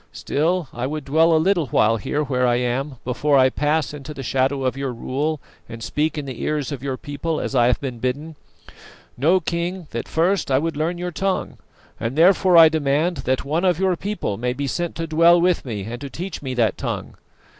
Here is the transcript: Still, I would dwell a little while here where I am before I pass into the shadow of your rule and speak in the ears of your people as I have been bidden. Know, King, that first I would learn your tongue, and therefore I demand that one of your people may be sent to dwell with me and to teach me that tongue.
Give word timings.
Still, 0.11 0.67
I 0.73 0.87
would 0.87 1.05
dwell 1.05 1.31
a 1.31 1.37
little 1.37 1.67
while 1.67 1.97
here 1.97 2.23
where 2.23 2.47
I 2.47 2.55
am 2.55 2.95
before 3.05 3.37
I 3.37 3.51
pass 3.51 3.93
into 3.93 4.15
the 4.15 4.23
shadow 4.23 4.63
of 4.63 4.75
your 4.75 4.91
rule 4.91 5.39
and 5.69 5.83
speak 5.83 6.17
in 6.17 6.25
the 6.25 6.41
ears 6.41 6.71
of 6.71 6.81
your 6.81 6.97
people 6.97 7.39
as 7.39 7.53
I 7.53 7.67
have 7.67 7.79
been 7.79 7.99
bidden. 7.99 8.35
Know, 9.15 9.39
King, 9.39 9.85
that 9.91 10.07
first 10.07 10.49
I 10.49 10.57
would 10.57 10.75
learn 10.75 10.97
your 10.97 11.11
tongue, 11.11 11.59
and 11.99 12.15
therefore 12.15 12.57
I 12.57 12.67
demand 12.67 13.17
that 13.27 13.45
one 13.45 13.63
of 13.63 13.77
your 13.77 13.95
people 13.95 14.37
may 14.37 14.53
be 14.53 14.65
sent 14.65 14.95
to 14.95 15.05
dwell 15.05 15.39
with 15.39 15.65
me 15.65 15.83
and 15.83 16.01
to 16.01 16.09
teach 16.09 16.41
me 16.41 16.55
that 16.55 16.79
tongue. 16.79 17.13